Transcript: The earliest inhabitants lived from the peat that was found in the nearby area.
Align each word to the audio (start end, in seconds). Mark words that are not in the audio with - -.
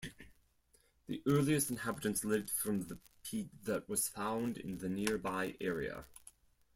The 1.05 1.21
earliest 1.27 1.69
inhabitants 1.69 2.25
lived 2.25 2.49
from 2.49 2.87
the 2.87 2.97
peat 3.21 3.51
that 3.65 3.87
was 3.87 4.09
found 4.09 4.57
in 4.57 4.79
the 4.79 4.89
nearby 4.89 5.55
area. 5.61 6.05